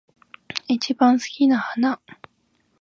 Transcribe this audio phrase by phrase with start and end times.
[0.67, 2.01] 一番好きな花